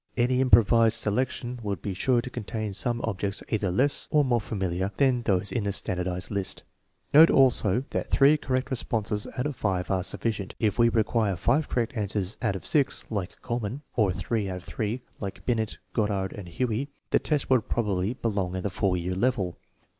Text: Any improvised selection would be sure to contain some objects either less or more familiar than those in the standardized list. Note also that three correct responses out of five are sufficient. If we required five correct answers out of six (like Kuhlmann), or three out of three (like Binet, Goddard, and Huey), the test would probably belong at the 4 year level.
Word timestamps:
Any 0.17 0.41
improvised 0.41 0.97
selection 0.97 1.59
would 1.61 1.79
be 1.79 1.93
sure 1.93 2.23
to 2.23 2.29
contain 2.31 2.73
some 2.73 3.01
objects 3.03 3.43
either 3.49 3.69
less 3.69 4.07
or 4.09 4.25
more 4.25 4.41
familiar 4.41 4.91
than 4.97 5.21
those 5.21 5.51
in 5.51 5.63
the 5.63 5.71
standardized 5.71 6.31
list. 6.31 6.63
Note 7.13 7.29
also 7.29 7.83
that 7.91 8.09
three 8.09 8.35
correct 8.35 8.71
responses 8.71 9.27
out 9.37 9.45
of 9.45 9.55
five 9.55 9.91
are 9.91 10.01
sufficient. 10.03 10.55
If 10.59 10.79
we 10.79 10.89
required 10.89 11.37
five 11.37 11.69
correct 11.69 11.95
answers 11.95 12.35
out 12.41 12.55
of 12.55 12.65
six 12.65 13.05
(like 13.11 13.39
Kuhlmann), 13.43 13.81
or 13.95 14.11
three 14.11 14.49
out 14.49 14.57
of 14.57 14.63
three 14.63 15.01
(like 15.19 15.45
Binet, 15.45 15.77
Goddard, 15.93 16.33
and 16.33 16.47
Huey), 16.47 16.89
the 17.11 17.19
test 17.19 17.51
would 17.51 17.69
probably 17.69 18.13
belong 18.15 18.55
at 18.55 18.63
the 18.63 18.71
4 18.71 18.97
year 18.97 19.13
level. 19.13 19.59